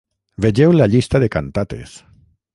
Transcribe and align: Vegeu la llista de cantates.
Vegeu 0.45 0.73
la 0.77 0.87
llista 0.95 1.23
de 1.25 1.31
cantates. 1.37 1.95